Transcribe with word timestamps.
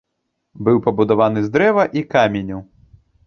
Быў 0.69 0.79
пабудаваны 0.85 1.43
з 1.45 1.53
дрэва 1.57 1.83
і 2.01 2.05
каменю. 2.17 2.59